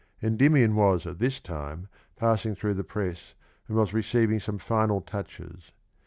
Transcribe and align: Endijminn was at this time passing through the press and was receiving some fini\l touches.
Endijminn 0.19 0.73
was 0.73 1.05
at 1.05 1.19
this 1.19 1.39
time 1.39 1.87
passing 2.15 2.55
through 2.55 2.73
the 2.73 2.83
press 2.83 3.35
and 3.67 3.77
was 3.77 3.93
receiving 3.93 4.39
some 4.39 4.57
fini\l 4.57 4.99
touches. 4.99 5.73